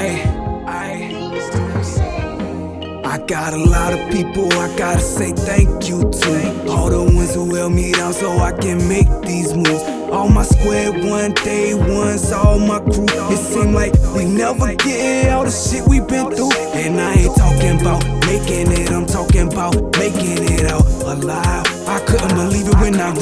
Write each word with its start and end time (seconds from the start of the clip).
I, 0.00 0.08
I, 0.66 1.20
I 3.04 3.18
got 3.26 3.52
a 3.52 3.58
lot 3.58 3.92
of 3.92 4.10
people 4.10 4.50
I 4.54 4.74
gotta 4.78 5.00
say 5.00 5.32
thank 5.32 5.88
you 5.90 6.00
to. 6.00 6.70
All 6.70 6.88
the 6.88 7.02
ones 7.02 7.34
who 7.34 7.54
held 7.54 7.74
me 7.74 7.92
down 7.92 8.14
so 8.14 8.38
I 8.38 8.52
can 8.52 8.78
make 8.88 9.08
these 9.22 9.54
moves. 9.54 9.82
All 10.10 10.28
my 10.30 10.42
square 10.42 10.90
one 10.90 11.32
day 11.34 11.74
ones, 11.74 12.32
all 12.32 12.58
my 12.58 12.78
crew. 12.80 13.04
It 13.30 13.36
seem 13.36 13.74
like 13.74 13.92
we 14.16 14.24
never 14.24 14.74
get 14.74 15.32
all 15.32 15.44
the 15.44 15.50
shit 15.50 15.86
we 15.86 16.00
been 16.00 16.30
through. 16.34 16.52
And 16.72 16.98
I 16.98 17.14
ain't 17.14 17.36
talking 17.36 17.78
about 17.80 18.02
making 18.24 18.72
it, 18.72 18.90
I'm 18.90 19.04
talking 19.04 19.52
about 19.52 19.74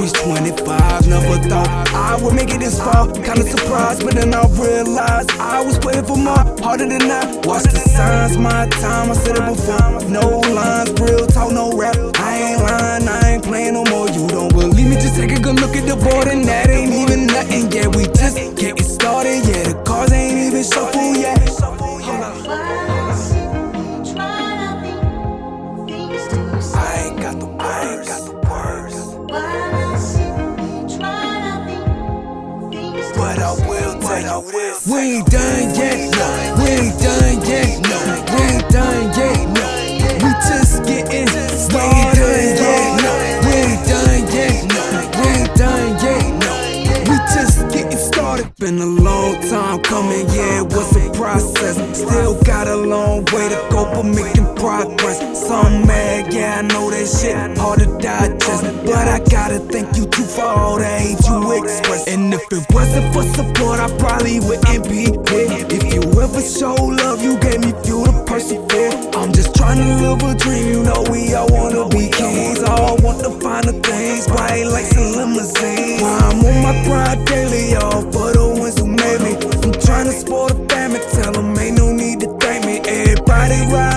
reached 0.09 0.25
25. 0.25 1.09
Never 1.09 1.49
thought 1.49 1.69
I 1.95 2.19
would 2.23 2.35
make 2.35 2.51
it 2.51 2.61
this 2.61 2.79
far. 2.79 3.07
Kinda 3.13 3.45
surprised, 3.45 4.05
but 4.05 4.15
then 4.15 4.35
I 4.35 4.47
realized 4.49 5.31
I 5.33 5.63
was 5.63 5.79
playing 5.79 6.05
for 6.05 6.17
more 6.17 6.45
harder 6.61 6.89
than 6.89 7.11
I. 7.11 7.37
Watch 7.45 7.65
the 7.65 7.81
signs, 7.81 8.39
my 8.39 8.67
time, 8.69 9.11
I 9.11 9.15
said 9.15 9.37
it 9.37 9.47
before. 9.47 10.01
No 10.09 10.41
lines, 10.41 10.93
real 11.01 11.27
talk, 11.27 11.53
no 11.53 11.73
rap. 11.73 11.98
Will 34.41 34.51
tell 34.51 34.61
you 34.61 34.75
this. 34.75 34.87
We 34.87 34.99
ain't 34.99 35.27
done 35.31 35.75
yet, 35.75 35.99
no. 36.15 36.29
We 36.59 36.69
ain't 36.71 36.97
done 37.01 37.39
yet, 37.47 37.71
no. 37.89 37.99
We 38.33 38.41
ain't 38.49 38.67
done 38.71 39.07
yet, 39.19 39.41
no. 39.57 39.67
We 40.23 40.31
just 40.49 40.75
getting 40.85 41.29
started. 41.57 42.19
We 42.19 42.25
ain't 42.35 42.59
done 42.59 42.63
yet, 42.63 43.03
no. 43.03 43.13
We 43.45 43.53
ain't 43.67 43.83
done 43.89 44.23
yet, 44.35 44.57
no. 44.75 44.83
We 45.19 45.27
ain't 45.35 45.53
done 45.57 45.91
yet, 46.05 46.27
no. 46.43 46.53
We 47.09 47.17
just 47.35 47.59
getting 47.73 47.99
started. 47.99 48.47
Been 48.59 48.79
a 48.79 48.87
long 48.87 49.35
time 49.49 49.79
coming, 49.83 50.27
yeah, 50.29 50.63
it 50.63 50.67
was 50.75 50.91
a 50.97 51.11
process. 51.13 51.77
Still 51.97 52.35
got 52.43 52.67
a 52.67 52.77
long 52.77 53.08
way 53.33 53.49
to 53.49 53.61
go, 53.71 53.85
but 53.93 54.05
making 54.05 54.49
progress. 54.57 55.19
Some 55.47 55.87
mad, 55.87 56.33
yeah, 56.33 56.59
I 56.59 56.63
know 56.63 56.91
that 56.91 57.07
shit 57.07 57.59
hard 57.59 57.81
to 57.81 57.87
digest. 57.99 58.65
But 58.85 59.09
I 59.09 59.19
gotta 59.31 59.59
thank 59.59 59.97
you 59.97 60.07
too 60.07 60.25
for 60.25 60.45
all 60.45 60.79
the 60.79 60.87
hate 60.87 61.21
you 61.29 61.63
express. 61.63 62.07
And 62.09 62.33
if 62.35 62.45
it 62.53 62.65
wasn't 62.71 63.13
for 63.13 63.23
support, 63.23 63.81
I 63.81 63.89
probably 63.99 64.41
wouldn't 64.41 64.89
be 64.89 65.13
here. 65.29 65.67
If 65.69 65.83
you 65.93 66.03
ever 66.21 66.41
show 66.41 66.75
love, 66.75 67.23
you 67.23 67.39
gave 67.39 67.61
me 67.61 67.73
fuel 67.85 68.07
to 68.07 68.25
persevere. 68.25 68.93
I'm 69.15 69.33
just 69.33 69.55
trying 69.55 69.79
to 69.79 69.89
live 70.03 70.23
a 70.23 70.35
dream, 70.35 70.67
you 70.69 70.83
know 70.83 71.05
we 71.11 71.35
all 71.35 71.49
wanna 71.51 71.89
be 71.89 72.09
kings. 72.09 72.63
All 72.63 72.97
want 73.03 73.23
the 73.23 73.31
finer 73.43 73.73
things, 73.73 74.27
bright 74.29 74.65
lights 74.67 74.97
and 74.97 75.17
limousines. 75.17 75.98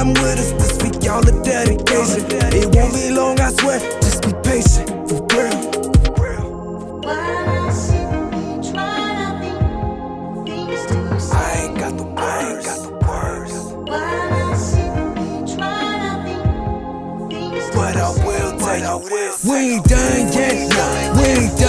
Riding 0.01 0.23
with 0.23 0.39
us 0.39 0.51
y'all 1.05 1.21
the 1.21 1.31
dedication. 1.43 2.25
It 2.57 2.75
won't 2.75 2.91
be 2.91 3.11
long, 3.11 3.39
I 3.39 3.51
swear, 3.51 3.79
just 4.01 4.23
be 4.23 4.33
patient, 4.41 4.89
for 5.07 5.21
real. 5.37 5.61
Ain't 11.53 11.77
got 11.77 11.97
the 11.97 12.05
I 12.17 12.45
ain't 12.49 12.63
got 12.63 12.81
the 12.81 12.93
words, 13.05 13.53
but 17.75 17.95
I 17.97 18.15
will 18.25 18.57
you 18.79 19.09
this. 19.09 19.45
We 19.45 19.55
ain't 19.55 19.85
done 19.85 20.33
yet. 20.33 21.15
We 21.15 21.23
ain't 21.23 21.60